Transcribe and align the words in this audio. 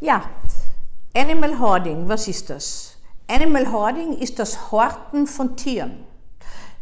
Ja, 0.00 0.22
Animal 1.12 1.58
Hoarding, 1.58 2.08
was 2.08 2.28
ist 2.28 2.50
das? 2.50 2.96
Animal 3.26 3.72
Hoarding 3.72 4.12
ist 4.18 4.38
das 4.38 4.70
Horten 4.70 5.26
von 5.26 5.56
Tieren. 5.56 6.04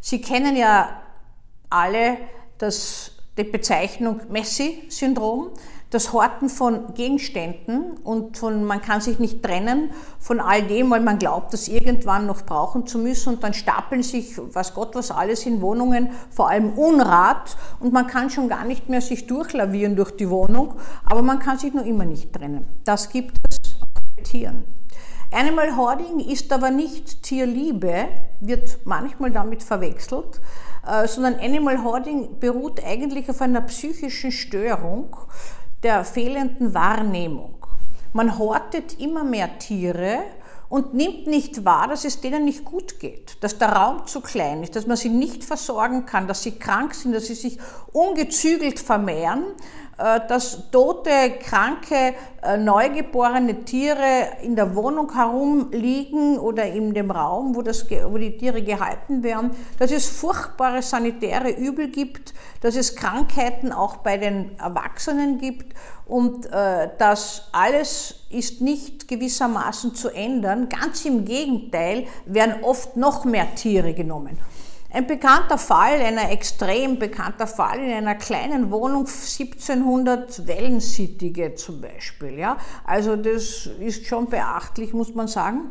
Sie 0.01 0.21
kennen 0.21 0.55
ja 0.55 1.01
alle 1.71 2.19
das, 2.59 3.13
die 3.37 3.45
Bezeichnung 3.45 4.21
Messi-Syndrom 4.31 5.51
das 5.91 6.13
Horten 6.13 6.49
von 6.49 6.95
Gegenständen 6.95 7.93
und 8.03 8.37
von, 8.37 8.65
man 8.65 8.83
kann 8.83 9.01
sich 9.01 9.19
nicht 9.21 9.43
trennen 9.43 9.91
von 10.19 10.41
all 10.41 10.63
dem, 10.63 10.91
weil 10.91 11.01
man 11.01 11.19
glaubt, 11.19 11.53
das 11.53 11.69
irgendwann 11.69 12.27
noch 12.27 12.43
brauchen 12.43 12.87
zu 12.87 12.99
müssen 12.99 13.35
und 13.35 13.45
dann 13.45 13.55
stapeln 13.55 14.03
sich, 14.03 14.39
was 14.53 14.75
Gott 14.75 14.97
was 14.97 15.13
alles 15.13 15.47
in 15.47 15.61
Wohnungen, 15.61 16.11
vor 16.31 16.51
allem 16.51 16.77
Unrat 16.77 17.57
und 17.79 17.93
man 17.93 18.09
kann 18.09 18.31
schon 18.31 18.49
gar 18.49 18.65
nicht 18.65 18.89
mehr 18.89 19.01
sich 19.01 19.27
durchlavieren 19.27 19.95
durch 19.95 20.11
die 20.11 20.29
Wohnung, 20.29 20.75
aber 21.05 21.23
man 21.23 21.39
kann 21.39 21.59
sich 21.59 21.73
nur 21.73 21.85
immer 21.85 22.05
nicht 22.05 22.33
trennen. 22.33 22.67
Das 22.85 23.09
gibt 23.09 23.39
es 23.49 23.59
auch 23.81 23.87
bei 24.17 24.23
Tieren. 24.25 24.65
Animal 25.33 25.77
Hoarding 25.77 26.21
ist 26.21 26.53
aber 26.53 26.71
nicht 26.71 27.23
Tierliebe, 27.23 28.09
wird 28.41 28.79
manchmal 28.85 29.31
damit 29.31 29.63
verwechselt, 29.63 30.41
sondern 31.07 31.39
Animal 31.41 31.83
Hoarding 31.83 32.39
beruht 32.39 32.83
eigentlich 32.85 33.29
auf 33.29 33.41
einer 33.41 33.61
psychischen 33.63 34.33
Störung, 34.33 35.17
der 35.83 36.05
fehlenden 36.05 36.75
Wahrnehmung. 36.75 37.57
Man 38.13 38.39
hortet 38.39 38.99
immer 38.99 39.25
mehr 39.25 39.59
Tiere 39.59 40.21
und 40.69 40.95
nimmt 40.95 41.27
nicht 41.27 41.65
wahr, 41.65 41.89
dass 41.89 42.05
es 42.05 42.21
denen 42.21 42.45
nicht 42.45 42.65
gut 42.65 42.99
geht, 42.99 43.37
dass 43.43 43.59
der 43.59 43.69
Raum 43.69 44.07
zu 44.07 44.21
klein 44.21 44.63
ist, 44.63 44.75
dass 44.75 44.87
man 44.87 44.97
sie 44.97 45.11
nicht 45.11 45.45
versorgen 45.45 46.07
kann, 46.07 46.27
dass 46.27 46.43
sie 46.43 46.53
krank 46.53 46.95
sind, 46.95 47.13
dass 47.15 47.27
sie 47.27 47.35
sich 47.35 47.59
ungezügelt 47.93 48.81
vermehren 48.81 49.45
äh, 49.45 49.86
dass 50.29 50.71
tote, 50.71 51.39
kranke, 51.41 52.15
äh, 52.43 52.59
neugeborene 52.59 53.65
Tiere 53.65 54.29
in 54.43 54.55
der 54.55 54.75
Wohnung 54.77 55.15
herumliegen 55.15 56.39
oder 56.39 56.67
in 56.67 56.93
dem 56.93 57.11
Raum, 57.11 57.57
wo, 57.57 57.63
das, 57.63 57.87
wo 57.91 58.19
die 58.19 58.37
Tiere 58.37 58.63
gehalten 58.63 59.23
werden, 59.23 59.53
dass 59.79 59.91
es 59.91 60.07
furchtbare 60.07 60.83
sanitäre 60.83 61.51
Übel 61.51 61.89
gibt, 61.89 62.35
dass 62.61 62.77
es 62.77 62.95
Krankheiten 62.95 63.73
auch 63.73 63.97
bei 63.99 64.19
den 64.19 64.59
Erwachsenen 64.59 65.39
gibt 65.39 65.75
und 66.07 66.47
äh, 66.53 66.91
das 66.99 67.49
alles 67.53 68.27
ist 68.31 68.61
nicht 68.61 69.09
gewissermaßen 69.09 69.95
zu 69.95 70.11
ändern. 70.11 70.69
Ganz 70.69 71.05
im 71.05 71.25
Gegenteil 71.25 72.07
werden 72.27 72.63
oft 72.63 72.97
noch 72.97 73.25
mehr 73.25 73.55
Tiere 73.55 73.95
genommen. 73.95 74.39
Ein 74.97 75.07
bekannter 75.07 75.59
Fall, 75.59 76.01
ein 76.01 76.17
extrem 76.17 76.99
bekannter 76.99 77.47
Fall 77.47 77.81
in 77.81 77.93
einer 77.93 78.15
kleinen 78.15 78.71
Wohnung, 78.71 79.01
1700 79.01 80.47
Wellensittige 80.47 81.55
zum 81.55 81.83
Beispiel. 81.83 82.39
Ja? 82.39 82.57
Also 82.83 83.15
das 83.15 83.69
ist 83.79 84.07
schon 84.07 84.31
beachtlich, 84.31 84.95
muss 84.95 85.15
man 85.15 85.29
sagen. 85.29 85.71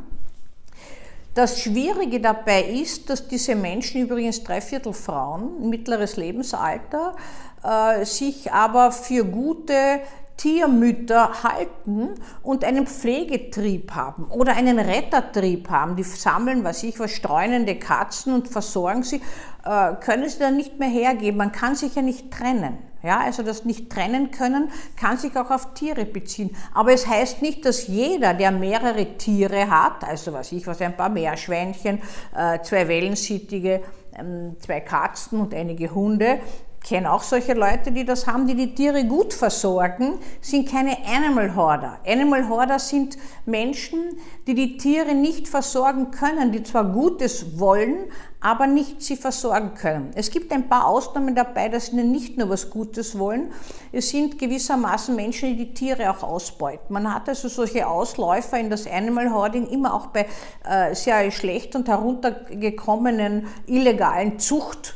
Das 1.34 1.60
Schwierige 1.60 2.20
dabei 2.20 2.66
ist, 2.66 3.10
dass 3.10 3.28
diese 3.28 3.56
Menschen, 3.56 4.02
übrigens 4.02 4.44
dreiviertel 4.44 4.94
Frauen, 4.94 5.72
mittleres 5.72 6.18
Lebensalter, 6.18 7.16
äh, 7.64 8.06
sich 8.06 8.54
aber 8.54 8.92
für 8.92 9.26
gute 9.26 10.02
Tiermütter 10.38 11.44
halten 11.44 12.10
und 12.44 12.64
einen 12.64 12.88
Pflegetrieb 12.88 13.92
haben 13.92 14.26
oder 14.26 14.56
einen 14.56 14.80
Rettertrieb 14.80 15.70
haben, 15.70 15.96
die 15.96 16.04
sammeln, 16.04 16.64
was 16.64 16.84
ich 16.84 17.00
was, 17.00 17.12
streunende 17.12 17.76
Katzen 17.76 18.34
und 18.34 18.48
versorgen 18.48 19.04
sie, 19.04 19.22
äh, 19.64 19.94
können 19.96 20.28
sie 20.28 20.40
dann 20.40 20.58
nicht 20.58 20.78
mehr 20.78 20.90
hergeben. 20.90 21.38
Man 21.38 21.52
kann 21.52 21.76
sich 21.76 21.96
ja 21.96 22.02
nicht 22.02 22.32
trennen. 22.32 22.78
Ja, 23.06 23.20
also 23.20 23.44
das 23.44 23.66
nicht 23.66 23.92
trennen 23.92 24.32
können, 24.32 24.72
kann 25.00 25.20
sich 25.20 25.38
auch 25.38 25.52
auf 25.52 25.76
Tiere 25.76 26.06
beziehen. 26.06 26.56
Aber 26.74 26.92
es 26.92 27.06
heißt 27.06 27.44
nicht, 27.44 27.64
dass 27.64 27.86
jeder, 27.86 28.34
der 28.34 28.52
mehrere 28.52 29.18
Tiere 29.20 29.70
hat, 29.70 30.04
also 30.04 30.34
was 30.34 30.52
ich 30.52 30.66
was, 30.66 30.82
ein 30.82 30.98
paar 30.98 31.10
Meerschweinchen, 31.10 32.02
äh, 32.36 32.60
zwei 32.64 32.88
Wellensittige, 32.88 33.84
ähm, 34.18 34.56
zwei 34.60 34.80
Katzen 34.80 35.40
und 35.40 35.54
einige 35.54 35.94
Hunde, 35.94 36.40
kenne 36.86 37.12
auch 37.12 37.24
solche 37.24 37.54
Leute, 37.54 37.92
die 37.92 38.06
das 38.06 38.28
haben, 38.28 38.46
die 38.46 38.54
die 38.54 38.76
Tiere 38.76 39.06
gut 39.06 39.34
versorgen, 39.34 40.20
sind 40.40 40.70
keine 40.70 40.96
Animal 41.08 41.56
Hoarder. 41.56 41.98
Animal 42.06 42.48
Hoarder 42.48 42.78
sind 42.78 43.18
Menschen, 43.48 44.00
die 44.46 44.54
die 44.54 44.78
Tiere 44.78 45.16
nicht 45.16 45.48
versorgen 45.48 46.12
können, 46.12 46.52
die 46.52 46.62
zwar 46.62 46.86
Gutes 46.86 47.60
wollen, 47.60 48.06
aber 48.40 48.68
nicht 48.68 49.02
sie 49.02 49.16
versorgen 49.16 49.74
können. 49.74 50.12
Es 50.14 50.30
gibt 50.30 50.52
ein 50.52 50.70
paar 50.70 50.86
Ausnahmen 50.86 51.34
dabei, 51.34 51.70
dass 51.70 51.92
ihnen 51.92 52.12
nicht 52.12 52.38
nur 52.38 52.50
was 52.50 52.70
Gutes 52.70 53.18
wollen. 53.18 53.52
Es 53.92 54.12
sind 54.12 54.38
gewissermaßen 54.38 55.16
Menschen, 55.16 55.58
die 55.58 55.66
die 55.66 55.74
Tiere 55.74 56.12
auch 56.12 56.22
ausbeuten. 56.22 56.94
Man 56.94 57.12
hat 57.12 57.28
also 57.28 57.48
solche 57.48 57.88
Ausläufer 57.88 58.60
in 58.60 58.70
das 58.70 58.86
Animal 58.86 59.34
Hoarding 59.34 59.66
immer 59.66 59.92
auch 59.92 60.08
bei 60.08 60.28
äh, 60.64 60.94
sehr 60.94 61.32
schlecht 61.32 61.76
und 61.76 61.88
heruntergekommenen 61.88 63.48
illegalen 63.66 64.38
Zucht 64.38 64.94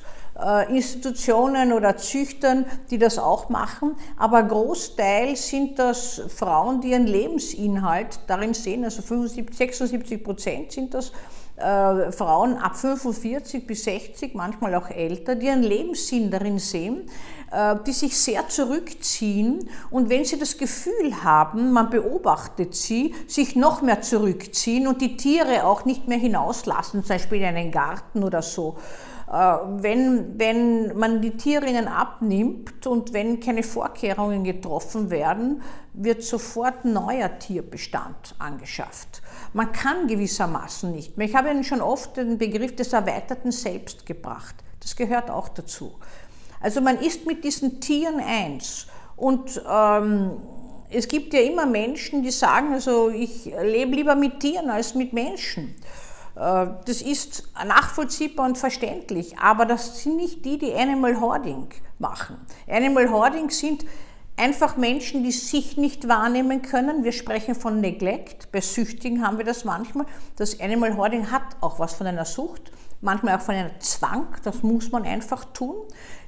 Institutionen 0.69 1.73
oder 1.73 1.97
Züchtern, 1.97 2.65
die 2.89 2.97
das 2.97 3.19
auch 3.19 3.49
machen, 3.49 3.95
aber 4.17 4.43
Großteil 4.43 5.35
sind 5.35 5.79
das 5.79 6.21
Frauen, 6.33 6.81
die 6.81 6.91
ihren 6.91 7.07
Lebensinhalt 7.07 8.19
darin 8.27 8.53
sehen, 8.53 8.83
also 8.83 9.01
75, 9.01 9.55
76 9.55 10.23
Prozent 10.23 10.71
sind 10.71 10.93
das 10.93 11.11
äh, 11.59 12.11
Frauen 12.11 12.57
ab 12.57 12.77
45 12.77 13.67
bis 13.67 13.83
60, 13.83 14.33
manchmal 14.33 14.75
auch 14.75 14.89
älter, 14.89 15.35
die 15.35 15.47
ihren 15.47 15.63
Lebenssinn 15.63 16.31
darin 16.31 16.57
sehen, 16.57 17.09
äh, 17.51 17.75
die 17.85 17.91
sich 17.91 18.17
sehr 18.17 18.47
zurückziehen. 18.47 19.69
Und 19.89 20.09
wenn 20.09 20.23
sie 20.23 20.39
das 20.39 20.57
Gefühl 20.57 21.23
haben, 21.23 21.71
man 21.73 21.89
beobachtet 21.89 22.75
sie, 22.75 23.13
sich 23.27 23.57
noch 23.57 23.81
mehr 23.81 24.01
zurückziehen 24.01 24.87
und 24.87 25.01
die 25.01 25.17
Tiere 25.17 25.65
auch 25.65 25.83
nicht 25.83 26.07
mehr 26.07 26.17
hinauslassen, 26.17 27.03
zum 27.03 27.09
Beispiel 27.09 27.39
in 27.39 27.45
einen 27.45 27.71
Garten 27.71 28.23
oder 28.23 28.41
so, 28.41 28.77
äh, 28.77 29.08
wenn, 29.31 30.39
wenn 30.39 30.97
man 30.97 31.21
die 31.21 31.37
Tiere 31.37 31.67
ihnen 31.67 31.87
abnimmt 31.87 32.87
und 32.87 33.13
wenn 33.13 33.39
keine 33.39 33.61
Vorkehrungen 33.61 34.43
getroffen 34.43 35.11
werden, 35.11 35.61
wird 35.93 36.23
sofort 36.23 36.83
neuer 36.83 37.37
Tierbestand 37.37 38.35
angeschafft. 38.39 39.21
Man 39.53 39.71
kann 39.71 40.07
gewissermaßen 40.07 40.91
nicht 40.91 41.17
mehr. 41.17 41.27
Ich 41.27 41.35
habe 41.35 41.51
Ihnen 41.51 41.63
schon 41.63 41.81
oft 41.81 42.17
den 42.17 42.39
Begriff 42.39 42.75
des 42.75 42.91
erweiterten 42.91 43.51
Selbst 43.51 44.05
gebracht. 44.07 44.55
Das 44.79 44.95
gehört 44.95 45.29
auch 45.29 45.49
dazu. 45.49 45.93
Also 46.59 46.81
man 46.81 46.97
ist 46.97 47.27
mit 47.27 47.43
diesen 47.43 47.79
Tieren 47.79 48.19
eins. 48.19 48.87
Und 49.15 49.61
ähm, 49.69 50.37
es 50.89 51.07
gibt 51.07 51.33
ja 51.33 51.41
immer 51.41 51.67
Menschen, 51.67 52.23
die 52.23 52.31
sagen, 52.31 52.73
also 52.73 53.09
ich 53.09 53.45
lebe 53.45 53.95
lieber 53.95 54.15
mit 54.15 54.39
Tieren 54.39 54.71
als 54.71 54.95
mit 54.95 55.13
Menschen. 55.13 55.75
Äh, 56.39 56.67
das 56.85 57.01
ist 57.01 57.43
nachvollziehbar 57.65 58.45
und 58.45 58.57
verständlich, 58.57 59.37
aber 59.37 59.65
das 59.65 60.01
sind 60.01 60.15
nicht 60.15 60.45
die, 60.45 60.57
die 60.57 60.73
Animal 60.73 61.19
Hoarding 61.19 61.67
machen. 61.99 62.37
Animal 62.67 63.11
Hoarding 63.11 63.49
sind 63.49 63.85
einfach 64.37 64.77
Menschen, 64.77 65.23
die 65.23 65.33
sich 65.33 65.75
nicht 65.75 66.07
wahrnehmen 66.07 66.61
können. 66.61 67.03
Wir 67.03 67.11
sprechen 67.11 67.55
von 67.55 67.81
Neglect. 67.81 68.51
Bei 68.53 68.61
Süchtigen 68.61 69.25
haben 69.25 69.37
wir 69.37 69.45
das 69.45 69.65
manchmal. 69.65 70.05
Das 70.37 70.59
Animal 70.61 70.95
Hoarding 70.95 71.29
hat 71.29 71.43
auch 71.59 71.77
was 71.79 71.93
von 71.93 72.07
einer 72.07 72.23
Sucht, 72.23 72.71
manchmal 73.01 73.35
auch 73.35 73.41
von 73.41 73.55
einer 73.55 73.77
Zwang. 73.81 74.27
Das 74.43 74.63
muss 74.63 74.91
man 74.93 75.03
einfach 75.03 75.43
tun. 75.43 75.75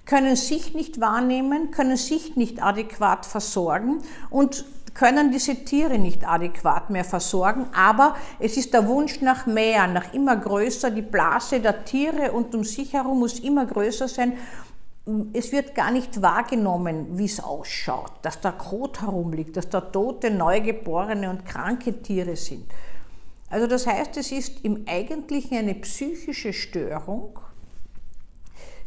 Können 0.06 0.36
sich 0.36 0.74
nicht 0.74 1.00
wahrnehmen, 1.00 1.72
können 1.72 1.96
sich 1.96 2.36
nicht 2.36 2.62
adäquat 2.62 3.26
versorgen 3.26 4.02
und 4.30 4.66
können 4.94 5.32
diese 5.32 5.56
Tiere 5.56 5.98
nicht 5.98 6.28
adäquat 6.28 6.90
mehr 6.90 7.06
versorgen, 7.06 7.68
aber 7.74 8.16
es 8.40 8.58
ist 8.58 8.74
der 8.74 8.88
Wunsch 8.88 9.22
nach 9.22 9.46
mehr, 9.46 9.88
nach 9.88 10.14
immer 10.14 10.36
größer. 10.36 10.92
Die 10.92 11.02
Blase 11.02 11.60
der 11.60 11.86
Tiere 11.86 12.32
und 12.32 12.54
um 12.54 12.64
sich 12.64 12.94
herum 12.94 13.20
muss 13.20 13.40
immer 13.40 13.66
größer 13.66 14.08
sein. 14.08 14.34
Es 15.34 15.52
wird 15.52 15.74
gar 15.74 15.92
nicht 15.92 16.22
wahrgenommen, 16.22 17.18
wie 17.18 17.26
es 17.26 17.44
ausschaut, 17.44 18.12
dass 18.22 18.40
da 18.40 18.52
Kot 18.52 19.02
herumliegt, 19.02 19.58
dass 19.58 19.70
da 19.70 19.82
tote, 19.82 20.30
neugeborene 20.30 21.30
und 21.30 21.46
kranke 21.46 22.02
Tiere 22.02 22.36
sind. 22.36 22.66
Also 23.50 23.68
das 23.68 23.88
heißt, 23.88 24.16
es 24.18 24.32
ist 24.32 24.64
im 24.64 24.86
Eigentlichen 24.88 25.58
eine 25.58 25.74
psychische 25.76 26.54
Störung, 26.54 27.40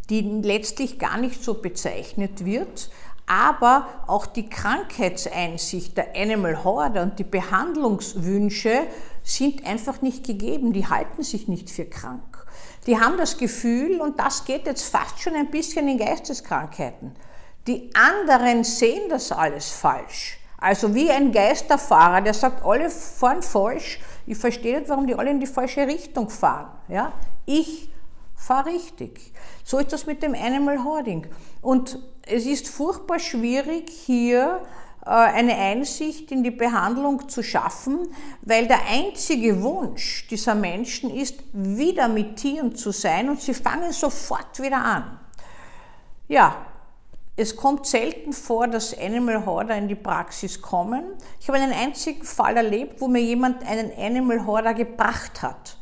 die 0.08 0.20
letztlich 0.20 0.98
gar 0.98 1.18
nicht 1.18 1.42
so 1.42 1.54
bezeichnet 1.54 2.44
wird, 2.44 2.90
aber 3.26 3.86
auch 4.06 4.26
die 4.26 4.48
Krankheitseinsicht 4.48 5.96
der 5.96 6.14
Animal 6.16 6.62
Hoarder 6.64 7.02
und 7.02 7.18
die 7.18 7.24
Behandlungswünsche 7.24 8.86
sind 9.22 9.66
einfach 9.66 10.02
nicht 10.02 10.26
gegeben. 10.26 10.72
Die 10.72 10.86
halten 10.86 11.22
sich 11.22 11.48
nicht 11.48 11.70
für 11.70 11.86
krank. 11.86 12.46
Die 12.86 13.00
haben 13.00 13.16
das 13.16 13.38
Gefühl, 13.38 14.00
und 14.00 14.20
das 14.20 14.44
geht 14.44 14.66
jetzt 14.66 14.84
fast 14.84 15.20
schon 15.20 15.34
ein 15.34 15.50
bisschen 15.50 15.88
in 15.88 15.98
Geisteskrankheiten, 15.98 17.16
die 17.66 17.90
anderen 17.94 18.62
sehen 18.62 19.08
das 19.08 19.32
alles 19.32 19.70
falsch. 19.70 20.38
Also 20.58 20.94
wie 20.94 21.10
ein 21.10 21.32
Geisterfahrer, 21.32 22.20
der 22.20 22.34
sagt, 22.34 22.64
alle 22.64 22.90
fahren 22.90 23.42
falsch. 23.42 24.00
Ich 24.26 24.36
verstehe 24.36 24.78
nicht, 24.78 24.88
warum 24.88 25.06
die 25.06 25.14
alle 25.14 25.30
in 25.30 25.40
die 25.40 25.46
falsche 25.46 25.86
Richtung 25.86 26.28
fahren. 26.28 26.70
Ja? 26.88 27.12
Ich 27.46 27.90
fahre 28.44 28.70
richtig. 28.70 29.32
So 29.64 29.78
ist 29.78 29.92
das 29.92 30.06
mit 30.06 30.22
dem 30.22 30.34
Animal 30.34 30.84
Hoarding. 30.84 31.26
Und 31.62 31.98
es 32.26 32.46
ist 32.46 32.68
furchtbar 32.68 33.18
schwierig, 33.18 33.90
hier 33.90 34.62
äh, 35.04 35.10
eine 35.10 35.56
Einsicht 35.56 36.30
in 36.32 36.42
die 36.42 36.50
Behandlung 36.50 37.28
zu 37.28 37.42
schaffen, 37.42 38.08
weil 38.42 38.66
der 38.66 38.80
einzige 38.86 39.62
Wunsch 39.62 40.26
dieser 40.28 40.54
Menschen 40.54 41.10
ist, 41.14 41.40
wieder 41.52 42.08
mit 42.08 42.36
Tieren 42.36 42.74
zu 42.74 42.90
sein 42.90 43.28
und 43.28 43.40
sie 43.40 43.54
fangen 43.54 43.92
sofort 43.92 44.60
wieder 44.60 44.78
an. 44.78 45.18
Ja, 46.28 46.66
es 47.36 47.56
kommt 47.56 47.86
selten 47.86 48.32
vor, 48.32 48.68
dass 48.68 48.96
Animal 48.96 49.44
Hoarder 49.44 49.76
in 49.76 49.88
die 49.88 49.96
Praxis 49.96 50.62
kommen. 50.62 51.02
Ich 51.40 51.48
habe 51.48 51.58
einen 51.58 51.72
einzigen 51.72 52.22
Fall 52.22 52.56
erlebt, 52.56 53.00
wo 53.00 53.08
mir 53.08 53.22
jemand 53.22 53.66
einen 53.66 53.90
Animal 53.98 54.46
Hoarder 54.46 54.72
gebracht 54.72 55.42
hat. 55.42 55.76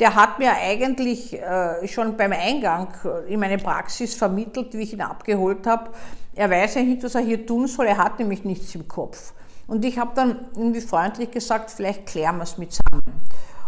Der 0.00 0.14
hat 0.14 0.38
mir 0.38 0.52
eigentlich 0.52 1.34
äh, 1.34 1.86
schon 1.86 2.16
beim 2.16 2.32
Eingang 2.32 2.88
in 3.28 3.38
meine 3.38 3.58
Praxis 3.58 4.14
vermittelt, 4.14 4.72
wie 4.72 4.82
ich 4.82 4.92
ihn 4.94 5.02
abgeholt 5.02 5.66
habe. 5.66 5.90
Er 6.34 6.50
weiß 6.50 6.76
ja 6.76 6.82
nicht, 6.82 7.02
was 7.02 7.14
er 7.14 7.20
hier 7.20 7.46
tun 7.46 7.66
soll, 7.66 7.86
er 7.86 7.98
hat 7.98 8.18
nämlich 8.18 8.44
nichts 8.44 8.74
im 8.74 8.88
Kopf. 8.88 9.34
Und 9.66 9.84
ich 9.84 9.98
habe 9.98 10.12
dann 10.14 10.48
irgendwie 10.56 10.80
freundlich 10.80 11.30
gesagt, 11.30 11.70
vielleicht 11.70 12.06
klären 12.06 12.38
wir 12.38 12.44
es 12.44 12.58
mit 12.58 12.72
zusammen. 12.72 13.20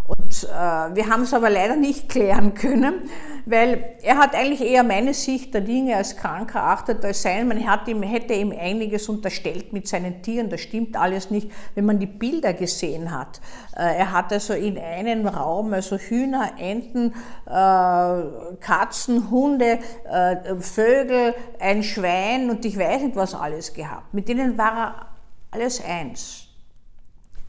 Und 0.07 0.45
äh, 0.45 0.95
wir 0.97 1.09
haben 1.09 1.23
es 1.23 1.35
aber 1.35 1.51
leider 1.51 1.77
nicht 1.77 2.09
klären 2.09 2.55
können, 2.57 3.09
weil 3.47 3.97
er 4.03 4.19
hat 4.19 4.35
eigentlich 4.35 4.61
eher 4.61 4.83
meine 4.83 5.15
Sicht 5.15 5.55
der 5.55 5.61
Dinge 5.61 5.97
als 5.97 6.17
krank 6.17 6.55
erachtet 6.55 7.05
als 7.05 7.23
sein. 7.23 7.49
Man 7.49 7.67
hat 7.67 7.89
ihm, 7.89 8.03
hätte 8.03 8.35
ihm 8.35 8.53
einiges 8.53 9.09
unterstellt 9.09 9.73
mit 9.73 9.89
seinen 9.89 10.23
Tieren, 10.23 10.49
das 10.51 10.61
stimmt 10.61 10.97
alles 10.97 11.31
nicht, 11.31 11.51
wenn 11.75 11.85
man 11.85 11.99
die 11.99 12.07
Bilder 12.07 12.53
gesehen 12.53 13.11
hat. 13.11 13.41
Äh, 13.77 13.99
er 13.99 14.13
hat 14.13 14.33
also 14.33 14.55
in 14.55 14.79
einem 14.79 15.27
Raum 15.27 15.73
also 15.73 15.97
Hühner, 15.97 16.53
Enten, 16.59 17.15
äh, 17.47 18.57
Katzen, 18.61 19.31
Hunde, 19.31 19.79
äh, 20.11 20.57
Vögel, 20.61 21.35
ein 21.61 21.83
Schwein 21.83 22.51
und 22.51 22.65
ich 22.65 22.79
weiß 22.79 23.03
nicht 23.03 23.17
was 23.17 23.35
alles 23.35 23.73
gehabt. 23.73 24.15
Mit 24.15 24.29
denen 24.29 24.57
war 24.57 24.77
er 24.77 25.07
alles 25.51 25.85
eins. 25.85 26.47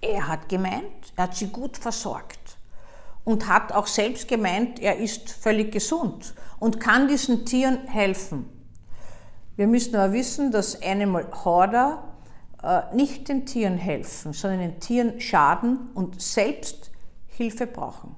Er 0.02 0.28
hat 0.28 0.50
gemeint, 0.50 1.14
er 1.16 1.24
hat 1.24 1.36
sie 1.36 1.48
gut 1.48 1.78
versorgt 1.78 2.43
und 3.24 3.48
hat 3.48 3.72
auch 3.72 3.88
selbst 3.88 4.28
gemeint, 4.28 4.80
er 4.80 4.98
ist 4.98 5.30
völlig 5.30 5.72
gesund 5.72 6.34
und 6.60 6.80
kann 6.80 7.08
diesen 7.08 7.46
Tieren 7.46 7.88
helfen. 7.88 8.50
Wir 9.56 9.68
müssen 9.68 9.96
aber 9.96 10.14
wissen, 10.14 10.52
dass 10.52 10.82
Animal 10.82 11.28
Hoarder 11.44 12.04
äh, 12.64 12.96
nicht 12.96 13.30
den 13.30 13.46
Tieren 13.46 13.78
helfen, 13.78 14.34
sondern 14.34 14.60
den 14.60 14.80
Tieren 14.80 15.20
schaden 15.20 15.92
und 15.94 16.22
selbst 16.22 16.92
Hilfe 17.28 17.68
brauchen. 17.68 18.16